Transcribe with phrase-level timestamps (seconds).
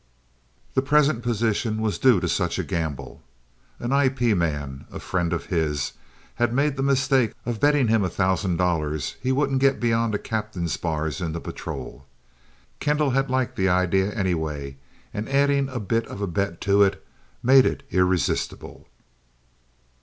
[0.73, 3.21] The present position was due to such a gamble.
[3.77, 5.91] An IP man, a friend of his,
[6.41, 10.17] had made the mistake of betting him a thousand dollars he wouldn't get beyond a
[10.17, 12.07] Captain's bars in the Patrol.
[12.79, 14.77] Kendall had liked the idea anyway,
[15.13, 17.05] and adding a bit of a bet to it
[17.43, 18.87] made it irresistible.